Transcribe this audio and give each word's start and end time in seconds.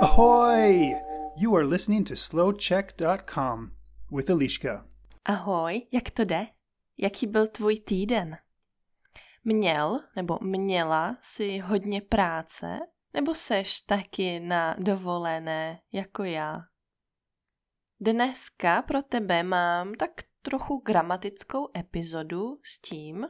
Ahoy! 0.00 0.94
You 1.36 1.56
are 1.56 1.66
listening 1.66 2.04
to 2.08 2.16
slowcheck.com 2.16 3.70
with 4.12 4.30
Eliška. 4.30 4.86
Ahoj, 5.24 5.86
jak 5.92 6.10
to 6.10 6.24
jde? 6.24 6.46
Jaký 6.98 7.26
byl 7.26 7.46
tvůj 7.46 7.80
týden? 7.80 8.36
Měl 9.44 10.00
nebo 10.16 10.38
měla 10.42 11.16
si 11.20 11.58
hodně 11.58 12.00
práce? 12.00 12.78
Nebo 13.14 13.34
seš 13.34 13.80
taky 13.80 14.40
na 14.40 14.76
dovolené 14.78 15.80
jako 15.92 16.24
já? 16.24 16.60
Dneska 18.00 18.82
pro 18.82 19.02
tebe 19.02 19.42
mám 19.42 19.94
tak 19.94 20.10
trochu 20.42 20.76
gramatickou 20.76 21.68
epizodu 21.76 22.58
s 22.62 22.80
tím, 22.80 23.26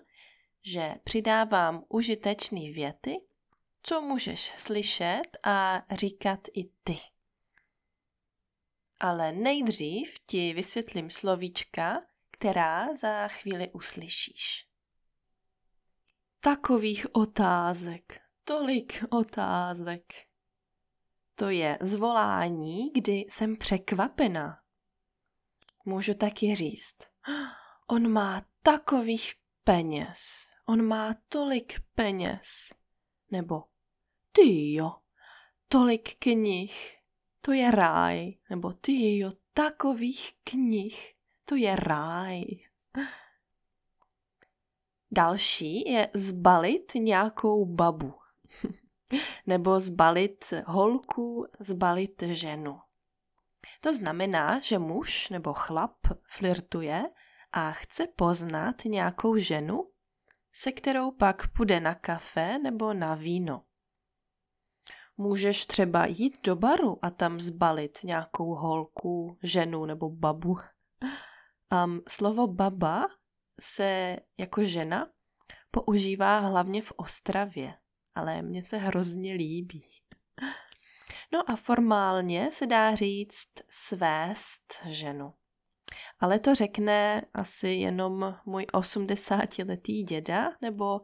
že 0.63 0.95
přidávám 1.05 1.85
užitečné 1.89 2.61
věty, 2.61 3.17
co 3.83 4.01
můžeš 4.01 4.53
slyšet 4.57 5.23
a 5.43 5.83
říkat 5.91 6.41
i 6.55 6.65
ty. 6.85 6.99
Ale 9.01 9.33
nejdřív 9.33 10.15
ti 10.27 10.55
vysvětlím 10.55 11.11
slovíčka, 11.11 12.03
která 12.31 12.95
za 12.95 13.29
chvíli 13.29 13.71
uslyšíš. 13.71 14.67
Takových 16.41 17.07
otázek, 17.15 18.21
tolik 18.45 19.05
otázek. 19.11 20.13
To 21.35 21.49
je 21.51 21.79
zvolání, 21.81 22.91
kdy 22.91 23.13
jsem 23.13 23.57
překvapena. 23.57 24.63
Můžu 25.85 26.15
taky 26.15 26.55
říct, 26.55 26.97
on 27.87 28.13
má 28.13 28.47
takových 28.63 29.35
peněz, 29.65 30.47
on 30.67 30.87
má 30.87 31.15
tolik 31.29 31.81
peněz. 31.95 32.69
Nebo 33.31 33.65
ty 34.33 34.73
jo, 34.73 34.93
tolik 35.69 36.19
knih, 36.19 36.97
to 37.41 37.53
je 37.53 37.71
ráj. 37.71 38.35
Nebo 38.51 38.73
ty 38.73 39.19
jo, 39.19 39.33
takových 39.53 40.33
knih, 40.45 41.15
to 41.45 41.57
je 41.57 41.77
ráj. 41.77 42.45
Další 45.11 45.91
je 45.91 46.11
zbalit 46.15 46.95
nějakou 46.95 47.65
babu. 47.65 48.15
Nebo 49.47 49.81
zbalit 49.81 50.45
holku, 50.67 51.47
zbalit 51.61 52.23
ženu. 52.23 52.81
To 53.81 53.93
znamená, 53.93 54.61
že 54.61 54.79
muž 54.79 55.29
nebo 55.29 55.53
chlap 55.53 55.97
flirtuje 56.29 57.11
a 57.53 57.73
chce 57.73 58.07
poznat 58.07 58.85
nějakou 58.85 59.37
ženu, 59.37 59.91
se 60.53 60.73
kterou 60.73 61.11
pak 61.11 61.53
půjde 61.53 61.81
na 61.81 61.95
kafe 61.95 62.59
nebo 62.59 62.95
na 62.95 63.15
víno. 63.15 63.65
Můžeš 65.21 65.67
třeba 65.67 66.07
jít 66.07 66.39
do 66.43 66.57
baru 66.57 66.99
a 67.03 67.11
tam 67.11 67.41
zbalit 67.41 67.99
nějakou 68.05 68.55
holku, 68.55 69.39
ženu 69.43 69.85
nebo 69.85 70.11
babu. 70.11 70.57
Um, 71.85 72.01
slovo 72.09 72.47
baba 72.47 73.07
se 73.61 74.17
jako 74.39 74.65
žena 74.65 75.11
používá 75.71 76.39
hlavně 76.39 76.83
v 76.83 76.93
Ostravě, 76.97 77.75
ale 78.15 78.43
mně 78.43 78.65
se 78.65 78.77
hrozně 78.77 79.35
líbí. 79.35 79.85
No 81.33 81.51
a 81.51 81.57
formálně 81.57 82.51
se 82.53 82.67
dá 82.67 82.95
říct 82.95 83.49
svést 83.71 84.87
ženu. 84.87 85.35
Ale 86.21 86.41
to 86.41 86.55
řekne 86.55 87.23
asi 87.35 87.69
jenom 87.69 88.37
můj 88.47 88.67
80-letý 88.73 90.03
děda 90.03 90.53
nebo 90.61 91.01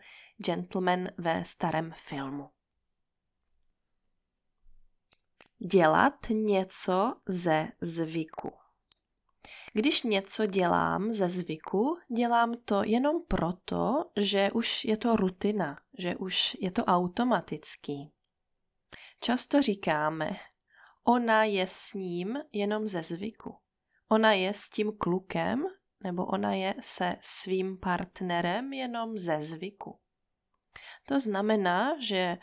gentleman 0.46 1.08
ve 1.18 1.44
starém 1.44 1.92
filmu. 1.94 2.55
Dělat 5.58 6.14
něco 6.30 7.14
ze 7.28 7.68
zvyku. 7.80 8.52
Když 9.72 10.02
něco 10.02 10.46
dělám 10.46 11.12
ze 11.12 11.28
zvyku, 11.28 11.96
dělám 12.16 12.54
to 12.64 12.82
jenom 12.84 13.22
proto, 13.28 14.04
že 14.16 14.50
už 14.50 14.84
je 14.84 14.96
to 14.96 15.16
rutina, 15.16 15.78
že 15.98 16.16
už 16.16 16.56
je 16.60 16.70
to 16.70 16.84
automatický. 16.84 18.12
Často 19.20 19.62
říkáme, 19.62 20.30
ona 21.04 21.44
je 21.44 21.66
s 21.66 21.94
ním 21.94 22.38
jenom 22.52 22.88
ze 22.88 23.02
zvyku. 23.02 23.56
Ona 24.08 24.32
je 24.32 24.54
s 24.54 24.68
tím 24.68 24.92
klukem, 24.98 25.64
nebo 26.00 26.26
ona 26.26 26.52
je 26.52 26.74
se 26.80 27.16
svým 27.20 27.78
partnerem 27.78 28.72
jenom 28.72 29.18
ze 29.18 29.40
zvyku. 29.40 29.98
To 31.08 31.20
znamená, 31.20 31.96
že 32.00 32.38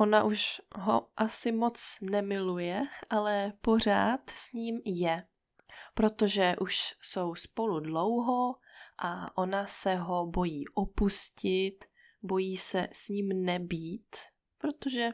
ona 0.00 0.24
už 0.24 0.60
ho 0.74 1.08
asi 1.16 1.52
moc 1.52 1.98
nemiluje, 2.00 2.82
ale 3.10 3.52
pořád 3.60 4.30
s 4.30 4.52
ním 4.52 4.80
je, 4.84 5.26
protože 5.94 6.54
už 6.60 6.94
jsou 7.02 7.34
spolu 7.34 7.80
dlouho 7.80 8.54
a 8.98 9.38
ona 9.38 9.66
se 9.66 9.94
ho 9.94 10.26
bojí 10.26 10.64
opustit, 10.74 11.84
bojí 12.22 12.56
se 12.56 12.88
s 12.92 13.08
ním 13.08 13.44
nebýt, 13.44 14.16
protože 14.58 15.10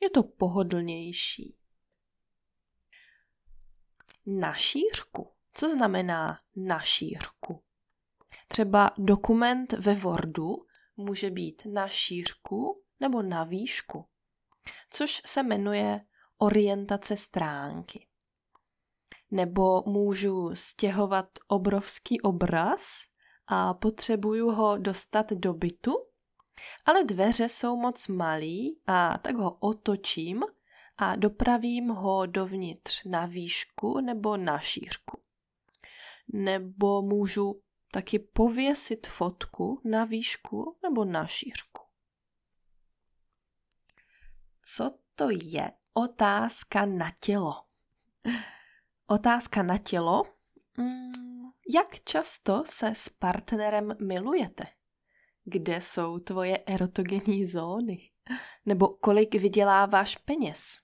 je 0.00 0.10
to 0.10 0.22
pohodlnější. 0.22 1.56
Na 4.26 4.54
šířku. 4.54 5.32
Co 5.54 5.68
znamená 5.68 6.38
na 6.56 6.80
šířku? 6.80 7.62
Třeba 8.48 8.90
dokument 8.98 9.72
ve 9.72 9.94
Wordu 9.94 10.66
může 10.96 11.30
být 11.30 11.62
na 11.66 11.88
šířku 11.88 12.83
nebo 13.04 13.22
na 13.22 13.44
výšku, 13.44 14.06
což 14.90 15.22
se 15.26 15.42
jmenuje 15.42 16.00
orientace 16.38 17.16
stránky. 17.16 18.06
Nebo 19.30 19.82
můžu 19.86 20.50
stěhovat 20.54 21.26
obrovský 21.48 22.20
obraz 22.20 23.02
a 23.46 23.74
potřebuju 23.74 24.50
ho 24.50 24.78
dostat 24.78 25.32
do 25.32 25.54
bytu, 25.54 25.92
ale 26.84 27.04
dveře 27.04 27.48
jsou 27.48 27.76
moc 27.76 28.08
malý 28.08 28.80
a 28.86 29.18
tak 29.18 29.36
ho 29.36 29.56
otočím 29.60 30.42
a 30.98 31.16
dopravím 31.16 31.88
ho 31.88 32.26
dovnitř 32.26 33.04
na 33.04 33.26
výšku 33.26 34.00
nebo 34.00 34.36
na 34.36 34.58
šířku. 34.58 35.20
Nebo 36.32 37.02
můžu 37.02 37.60
taky 37.92 38.18
pověsit 38.18 39.06
fotku 39.06 39.80
na 39.84 40.04
výšku 40.04 40.76
nebo 40.82 41.04
na 41.04 41.26
šířku. 41.26 41.73
Co 44.64 44.90
to 45.14 45.28
je 45.30 45.72
otázka 45.94 46.86
na 46.86 47.10
tělo? 47.20 47.54
Otázka 49.06 49.62
na 49.62 49.78
tělo. 49.78 50.22
Mm, 50.76 51.12
jak 51.74 52.04
často 52.04 52.62
se 52.66 52.86
s 52.94 53.08
partnerem 53.08 53.96
milujete? 54.00 54.64
Kde 55.44 55.80
jsou 55.80 56.18
tvoje 56.18 56.58
erotogenní 56.66 57.46
zóny? 57.46 58.10
Nebo 58.66 58.88
kolik 58.88 59.34
vyděláváš 59.34 60.16
peněz? 60.16 60.80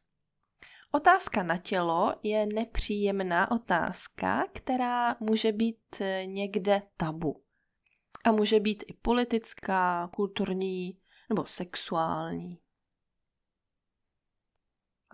Otázka 0.93 1.43
na 1.43 1.57
tělo 1.57 2.15
je 2.23 2.47
nepříjemná 2.47 3.51
otázka, 3.51 4.45
která 4.55 5.17
může 5.21 5.53
být 5.53 6.01
eh, 6.01 6.27
někde 6.27 6.83
tabu. 6.97 7.43
A 8.25 8.33
může 8.33 8.61
být 8.61 8.85
i 8.87 8.93
politická, 8.93 10.11
kulturní 10.15 10.99
nebo 11.29 11.47
sexuální. 11.47 12.59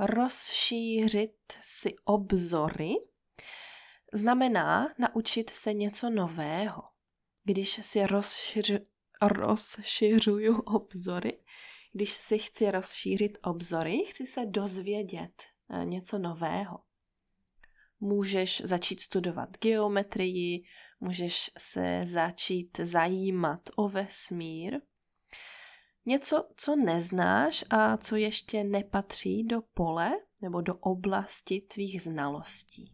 Rozšířit 0.00 1.52
si 1.60 1.94
obzory 2.04 2.94
znamená 4.12 4.94
naučit 4.98 5.50
se 5.50 5.74
něco 5.74 6.10
nového. 6.10 6.82
Když 7.44 7.78
si 7.82 8.06
rozšiř, 8.06 8.72
rozšiřuju 9.22 10.60
obzory, 10.60 11.38
když 11.92 12.12
si 12.12 12.38
chci 12.38 12.70
rozšířit 12.70 13.38
obzory, 13.42 13.98
chci 14.06 14.26
se 14.26 14.46
dozvědět 14.46 15.42
eh, 15.70 15.84
něco 15.84 16.18
nového. 16.18 16.78
Můžeš 18.00 18.62
začít 18.64 19.00
studovat 19.00 19.48
geometrii, 19.58 20.64
můžeš 21.00 21.50
se 21.58 22.00
začít 22.06 22.78
zajímat 22.78 23.60
o 23.76 23.88
vesmír. 23.88 24.80
Něco, 26.06 26.48
co 26.56 26.76
neznáš 26.76 27.64
a 27.70 27.96
co 27.96 28.16
ještě 28.16 28.64
nepatří 28.64 29.44
do 29.44 29.62
pole 29.74 30.12
nebo 30.40 30.60
do 30.60 30.74
oblasti 30.74 31.60
tvých 31.60 32.02
znalostí. 32.02 32.92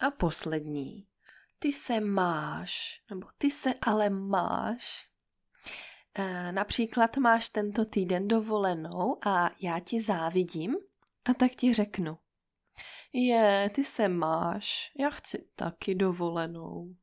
A 0.00 0.10
poslední. 0.10 1.06
Ty 1.58 1.72
se 1.72 2.00
máš, 2.00 3.02
nebo 3.10 3.28
ty 3.38 3.50
se 3.50 3.74
ale 3.74 4.10
máš 4.10 5.12
Eh, 6.18 6.52
například 6.52 7.16
máš 7.16 7.48
tento 7.48 7.84
týden 7.84 8.28
dovolenou 8.28 9.18
a 9.26 9.50
já 9.60 9.80
ti 9.80 10.00
závidím 10.00 10.76
a 11.24 11.34
tak 11.34 11.52
ti 11.52 11.72
řeknu. 11.72 12.18
Je, 13.12 13.70
ty 13.74 13.84
se 13.84 14.08
máš, 14.08 14.92
já 14.98 15.10
chci 15.10 15.48
taky 15.54 15.94
dovolenou. 15.94 16.96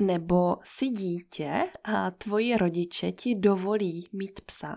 Nebo 0.00 0.56
si 0.64 0.88
dítě 0.88 1.72
a 1.84 2.10
tvoji 2.10 2.56
rodiče 2.56 3.12
ti 3.12 3.34
dovolí 3.34 4.08
mít 4.12 4.40
psa, 4.40 4.74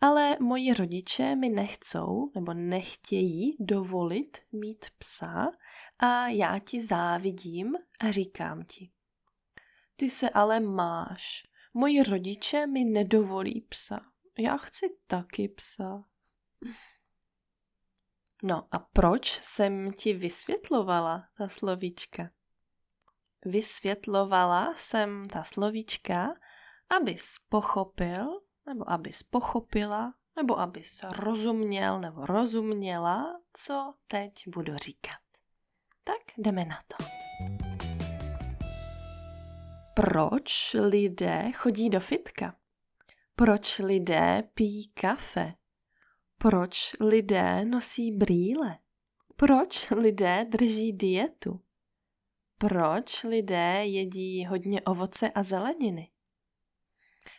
ale 0.00 0.36
moji 0.40 0.74
rodiče 0.74 1.36
mi 1.36 1.48
nechcou 1.48 2.30
nebo 2.34 2.54
nechtějí 2.54 3.56
dovolit 3.60 4.38
mít 4.52 4.86
psa 4.98 5.46
a 5.98 6.28
já 6.28 6.58
ti 6.58 6.80
závidím 6.80 7.72
a 8.00 8.10
říkám 8.10 8.62
ti. 8.64 8.90
Ty 9.96 10.10
se 10.10 10.30
ale 10.30 10.60
máš. 10.60 11.42
Moji 11.74 12.02
rodiče 12.02 12.66
mi 12.66 12.84
nedovolí 12.84 13.60
psa. 13.60 14.00
Já 14.38 14.56
chci 14.56 14.86
taky 15.06 15.48
psa. 15.48 16.04
No 18.42 18.68
a 18.70 18.78
proč 18.78 19.40
jsem 19.42 19.92
ti 19.92 20.12
vysvětlovala 20.12 21.28
ta 21.38 21.48
slovíčka? 21.48 22.30
Vysvětlovala 23.44 24.74
jsem 24.76 25.28
ta 25.28 25.42
slovíčka, 25.44 26.34
abys 27.00 27.36
pochopil, 27.48 28.40
nebo 28.66 28.90
abys 28.90 29.22
pochopila, 29.22 30.14
nebo 30.36 30.58
abys 30.58 31.00
rozuměl 31.18 32.00
nebo 32.00 32.26
rozuměla, 32.26 33.40
co 33.52 33.94
teď 34.06 34.32
budu 34.48 34.76
říkat. 34.76 35.20
Tak 36.04 36.18
jdeme 36.38 36.64
na 36.64 36.78
to. 36.88 37.04
Proč 39.94 40.74
lidé 40.74 41.50
chodí 41.56 41.90
do 41.90 42.00
fitka? 42.00 42.56
Proč 43.36 43.78
lidé 43.78 44.42
pijí 44.54 44.88
kafe? 44.88 45.54
Proč 46.38 46.92
lidé 47.00 47.64
nosí 47.64 48.12
brýle? 48.12 48.78
Proč 49.36 49.90
lidé 49.90 50.46
drží 50.48 50.92
dietu? 50.92 51.63
Proč 52.58 53.22
lidé 53.22 53.86
jedí 53.86 54.46
hodně 54.46 54.80
ovoce 54.80 55.30
a 55.30 55.42
zeleniny? 55.42 56.10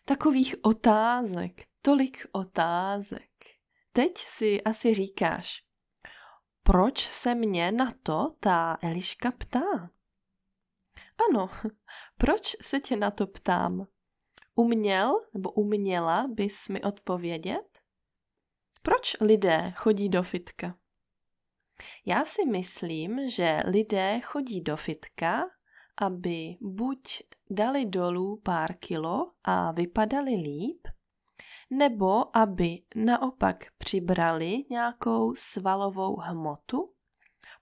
Takových 0.05 0.55
otázek, 0.61 1.61
tolik 1.81 2.25
otázek. 2.31 3.31
Teď 3.91 4.17
si 4.17 4.63
asi 4.63 4.93
říkáš, 4.93 5.63
proč 6.63 7.09
se 7.09 7.35
mě 7.35 7.71
na 7.71 7.93
to 8.03 8.35
ta 8.39 8.77
Eliška 8.81 9.31
ptá? 9.31 9.89
Ano, 11.29 11.49
proč 12.17 12.55
se 12.61 12.79
tě 12.79 12.95
na 12.95 13.11
to 13.11 13.27
ptám? 13.27 13.87
Uměl 14.55 15.13
nebo 15.33 15.51
uměla 15.51 16.27
bys 16.27 16.69
mi 16.69 16.81
odpovědět? 16.81 17.81
Proč 18.81 19.15
lidé 19.21 19.73
chodí 19.75 20.09
do 20.09 20.23
fitka? 20.23 20.77
Já 22.05 22.25
si 22.25 22.45
myslím, 22.45 23.29
že 23.29 23.59
lidé 23.65 24.19
chodí 24.21 24.61
do 24.61 24.77
fitka, 24.77 25.43
aby 25.97 26.57
buď 26.61 27.21
dali 27.49 27.85
dolů 27.85 28.41
pár 28.43 28.73
kilo 28.73 29.31
a 29.43 29.71
vypadali 29.71 30.31
líp, 30.31 30.87
nebo 31.69 32.37
aby 32.37 32.81
naopak 32.95 33.65
přibrali 33.77 34.63
nějakou 34.69 35.35
svalovou 35.35 36.15
hmotu, 36.15 36.93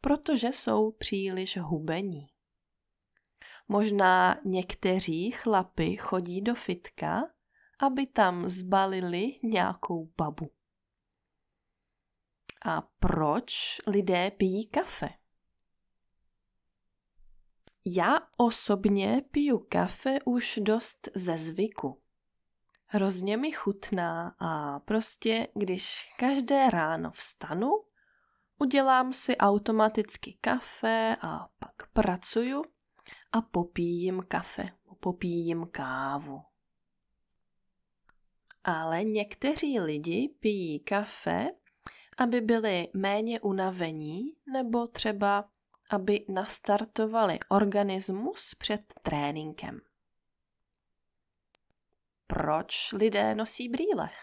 protože 0.01 0.47
jsou 0.47 0.91
příliš 0.91 1.57
hubení. 1.57 2.27
Možná 3.67 4.37
někteří 4.45 5.31
chlapy 5.31 5.97
chodí 5.97 6.41
do 6.41 6.55
fitka, 6.55 7.23
aby 7.79 8.07
tam 8.07 8.49
zbalili 8.49 9.31
nějakou 9.43 10.09
babu. 10.17 10.51
A 12.65 12.81
proč 12.99 13.77
lidé 13.87 14.31
pijí 14.31 14.67
kafe? 14.67 15.09
Já 17.85 18.19
osobně 18.37 19.21
piju 19.31 19.65
kafe 19.69 20.19
už 20.25 20.59
dost 20.61 21.09
ze 21.15 21.37
zvyku. 21.37 22.01
Hrozně 22.85 23.37
mi 23.37 23.51
chutná 23.51 24.35
a 24.39 24.79
prostě, 24.79 25.47
když 25.55 26.13
každé 26.19 26.69
ráno 26.69 27.11
vstanu, 27.11 27.69
udělám 28.59 29.13
si 29.13 29.37
automaticky 29.37 30.37
kafe 30.41 31.13
a 31.21 31.47
pak 31.59 31.89
pracuju 31.93 32.63
a 33.31 33.41
popíjím 33.41 34.23
kafe, 34.27 34.69
popíjím 34.99 35.67
kávu. 35.71 36.41
Ale 38.63 39.03
někteří 39.03 39.79
lidi 39.79 40.35
pijí 40.39 40.79
kafe, 40.79 41.47
aby 42.17 42.41
byli 42.41 42.87
méně 42.93 43.41
unavení 43.41 44.33
nebo 44.53 44.87
třeba 44.87 45.49
aby 45.89 46.25
nastartovali 46.29 47.39
organismus 47.49 48.55
před 48.55 48.93
tréninkem. 49.01 49.81
Proč 52.27 52.91
lidé 52.91 53.35
nosí 53.35 53.69
brýle? 53.69 54.09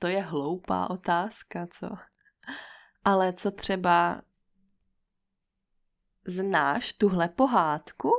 To 0.00 0.08
je 0.08 0.22
hloupá 0.22 0.90
otázka, 0.90 1.66
co? 1.66 1.86
Ale 3.04 3.32
co 3.32 3.50
třeba 3.50 4.22
znáš 6.26 6.92
tuhle 6.92 7.28
pohádku? 7.28 8.10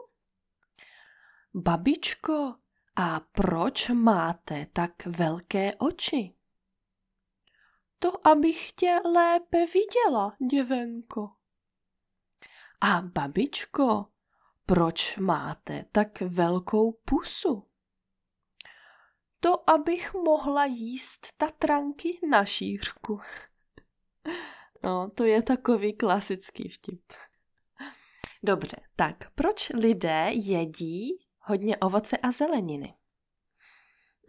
Babičko, 1.53 2.55
a 2.95 3.19
proč 3.19 3.89
máte 3.89 4.65
tak 4.73 5.05
velké 5.05 5.75
oči? 5.75 6.35
To, 8.03 8.27
abych 8.27 8.71
tě 8.71 8.99
lépe 9.05 9.57
viděla, 9.65 10.35
děvenko. 10.51 11.29
A 12.81 13.01
babičko, 13.01 14.05
proč 14.65 15.17
máte 15.17 15.85
tak 15.91 16.21
velkou 16.21 16.91
pusu? 16.91 17.69
To, 19.39 19.69
abych 19.69 20.13
mohla 20.13 20.65
jíst 20.65 21.27
tatranky 21.37 22.19
na 22.29 22.45
šířku. 22.45 23.19
No, 24.83 25.09
to 25.09 25.23
je 25.23 25.41
takový 25.41 25.93
klasický 25.93 26.69
vtip. 26.69 27.13
Dobře, 28.43 28.77
tak 28.95 29.31
proč 29.31 29.69
lidé 29.69 30.29
jedí 30.33 31.09
hodně 31.39 31.77
ovoce 31.77 32.17
a 32.17 32.31
zeleniny? 32.31 32.93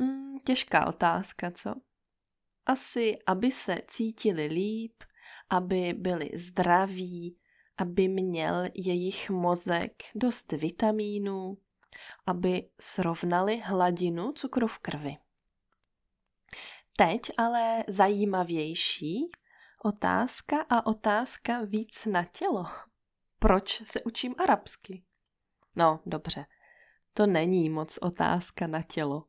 Hmm, 0.01 0.39
těžká 0.39 0.87
otázka, 0.87 1.51
co? 1.51 1.75
Asi, 2.67 3.19
aby 3.27 3.51
se 3.51 3.79
cítili 3.89 4.47
líp, 4.47 5.03
aby 5.51 5.95
byli 5.97 6.31
zdraví, 6.35 7.39
aby 7.77 8.09
měl 8.09 8.65
jejich 8.75 9.31
mozek 9.31 10.03
dost 10.15 10.53
vitamínů, 10.53 11.59
aby 12.27 12.69
srovnali 12.81 13.61
hladinu 13.61 14.33
cukru 14.33 14.67
v 14.67 14.79
krvi. 14.79 15.17
Teď 16.97 17.21
ale 17.39 17.85
zajímavější 17.89 19.31
otázka 19.85 20.65
a 20.71 20.87
otázka 20.87 21.61
víc 21.61 22.07
na 22.07 22.25
tělo. 22.25 22.67
Proč 23.39 23.83
se 23.87 24.03
učím 24.03 24.35
arabsky? 24.39 25.05
No, 25.77 26.01
dobře, 26.07 26.47
to 27.15 27.27
není 27.27 27.71
moc 27.71 27.99
otázka 27.99 28.67
na 28.67 28.83
tělo, 28.83 29.25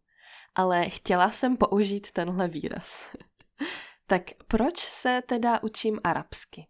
ale 0.56 0.90
chtěla 0.90 1.32
jsem 1.32 1.58
použít 1.58 2.12
tenhle 2.12 2.48
výraz. 2.48 3.16
tak 4.08 4.22
proč 4.48 4.80
se 4.80 5.22
teda 5.28 5.64
učím 5.64 6.00
arabsky? 6.04 6.68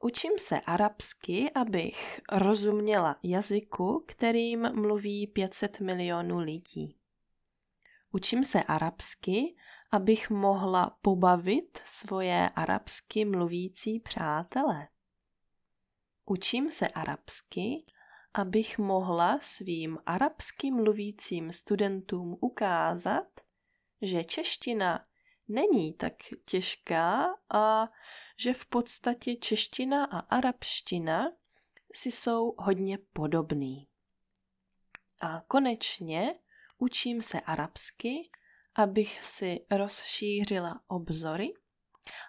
Učím 0.00 0.32
se 0.38 0.60
arabsky, 0.60 1.50
abych 1.54 2.20
rozuměla 2.32 3.16
jazyku, 3.22 4.04
kterým 4.08 4.72
mluví 4.74 5.26
500 5.26 5.80
milionů 5.80 6.38
lidí. 6.38 6.96
Učím 8.12 8.44
se 8.44 8.62
arabsky, 8.62 9.56
abych 9.92 10.30
mohla 10.30 10.98
pobavit 11.02 11.78
svoje 11.84 12.48
arabsky 12.48 13.24
mluvící 13.24 14.00
přátelé. 14.00 14.88
Učím 16.24 16.70
se 16.70 16.88
arabsky, 16.88 17.84
abych 18.36 18.78
mohla 18.78 19.38
svým 19.40 19.98
arabsky 20.06 20.70
mluvícím 20.70 21.52
studentům 21.52 22.38
ukázat, 22.40 23.40
že 24.02 24.24
čeština 24.24 25.06
není 25.48 25.92
tak 25.92 26.12
těžká 26.44 27.26
a 27.54 27.88
že 28.38 28.54
v 28.54 28.66
podstatě 28.66 29.36
čeština 29.36 30.04
a 30.04 30.18
arabština 30.18 31.24
si 31.92 32.10
jsou 32.10 32.54
hodně 32.58 32.98
podobný. 33.12 33.88
A 35.22 35.40
konečně 35.48 36.34
učím 36.78 37.22
se 37.22 37.40
arabsky, 37.40 38.30
abych 38.74 39.24
si 39.24 39.66
rozšířila 39.70 40.80
obzory 40.86 41.54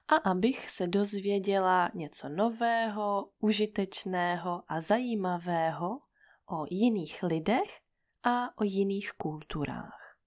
a 0.07 0.15
abych 0.15 0.69
se 0.69 0.87
dozvěděla 0.87 1.91
něco 1.93 2.29
nového, 2.29 3.29
užitečného 3.39 4.63
a 4.67 4.81
zajímavého 4.81 5.99
o 6.45 6.65
jiných 6.69 7.23
lidech 7.23 7.79
a 8.23 8.57
o 8.57 8.63
jiných 8.63 9.11
kulturách. 9.11 10.17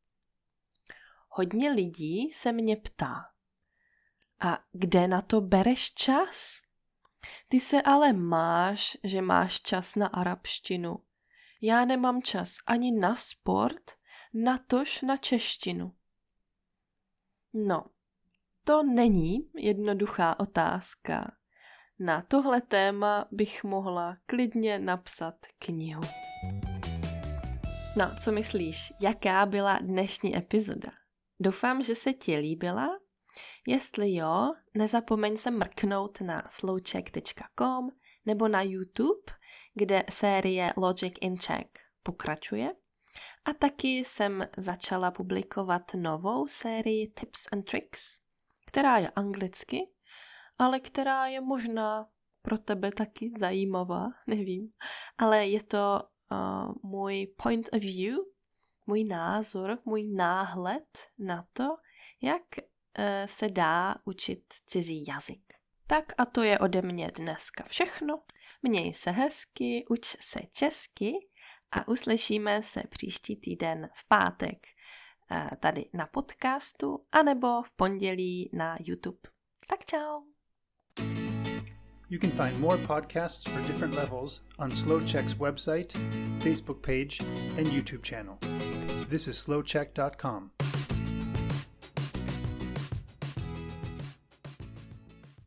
Hodně 1.28 1.71
lidí 1.71 2.30
se 2.33 2.52
mě 2.52 2.76
ptá, 2.76 3.30
a 4.40 4.59
kde 4.73 5.09
na 5.09 5.23
to 5.23 5.40
bereš 5.40 5.95
čas? 5.95 6.61
Ty 7.49 7.61
se 7.61 7.83
ale 7.83 8.12
máš, 8.12 8.97
že 9.04 9.23
máš 9.23 9.61
čas 9.61 9.95
na 9.95 10.07
arabštinu. 10.07 11.04
Já 11.61 11.85
nemám 11.85 12.23
čas 12.23 12.57
ani 12.66 12.92
na 12.92 13.16
sport, 13.16 13.90
natož 14.35 15.02
na 15.02 15.16
češtinu. 15.16 15.97
No, 17.52 17.85
to 18.64 18.83
není 18.83 19.38
jednoduchá 19.57 20.40
otázka. 20.40 21.33
Na 21.99 22.23
tohle 22.23 22.61
téma 22.61 23.29
bych 23.31 23.64
mohla 23.64 24.17
klidně 24.26 24.79
napsat 24.79 25.35
knihu. 25.59 26.02
No, 27.97 28.11
co 28.21 28.33
myslíš, 28.33 28.93
jaká 29.00 29.47
byla 29.47 29.79
dnešní 29.79 30.37
epizoda? 30.37 30.88
Doufám, 31.40 31.83
že 31.83 31.95
se 31.95 32.12
ti 32.12 32.37
líbila. 32.37 32.88
Jestli 33.67 34.14
jo, 34.14 34.52
nezapomeň 34.75 35.37
se 35.37 35.50
mrknout 35.50 36.21
na 36.21 36.43
slowcheck.com 36.50 37.88
nebo 38.26 38.49
na 38.49 38.62
YouTube, 38.62 39.33
kde 39.75 40.05
série 40.11 40.73
Logic 40.76 41.14
in 41.21 41.38
Czech 41.38 41.67
pokračuje. 42.02 42.69
A 43.45 43.52
taky 43.52 43.99
jsem 43.99 44.45
začala 44.57 45.11
publikovat 45.11 45.83
novou 45.95 46.49
sérii 46.49 47.09
Tips 47.09 47.49
and 47.52 47.62
Tricks, 47.62 48.19
která 48.71 48.99
je 48.99 49.09
anglicky, 49.09 49.91
ale 50.59 50.81
která 50.81 51.27
je 51.27 51.41
možná 51.41 52.07
pro 52.43 52.59
tebe 52.59 52.93
taky 52.93 53.33
zajímavá, 53.39 54.09
nevím. 54.27 54.73
Ale 55.19 55.47
je 55.47 55.62
to 55.62 56.00
uh, 56.31 56.91
můj 56.91 57.27
point 57.43 57.69
of 57.73 57.81
view, 57.81 58.19
můj 58.87 59.05
názor, 59.05 59.79
můj 59.85 60.05
náhled 60.05 60.99
na 61.19 61.47
to, 61.53 61.65
jak 62.23 62.43
uh, 62.59 63.05
se 63.25 63.49
dá 63.49 63.95
učit 64.05 64.45
cizí 64.67 65.05
jazyk. 65.09 65.43
Tak 65.87 66.12
a 66.19 66.25
to 66.25 66.43
je 66.43 66.59
ode 66.59 66.83
mě 66.83 67.11
dneska 67.17 67.65
všechno. 67.65 68.23
Měj 68.62 68.95
se 68.95 69.11
hezky, 69.11 69.85
uč 69.89 70.17
se 70.21 70.41
česky 70.55 71.12
a 71.73 71.89
uslyšíme 71.89 72.62
se 72.62 72.83
příští 72.91 73.37
týden 73.37 73.89
v 73.95 74.09
pátek 74.09 74.67
tady 75.60 75.87
na 75.92 76.06
podcastu 76.06 77.00
anebo 77.12 77.62
v 77.62 77.70
pondělí 77.70 78.50
na 78.52 78.76
YouTube. 78.80 79.18
Tak 79.66 79.84
čau! 79.84 80.22
You 82.10 82.18
can 82.18 82.30
find 82.30 82.58
more 82.58 82.76
podcasts 82.76 83.49
for 83.49 83.62
different 83.62 83.94
levels 83.94 84.40
on 84.58 84.70
SlowCheck's 84.70 85.34
website, 85.34 85.92
Facebook 86.40 86.82
page, 86.82 87.20
and 87.56 87.66
YouTube 87.68 88.02
channel. 88.02 88.37
This 89.08 89.28
is 89.28 89.38
slowcheck.com. 89.38 90.50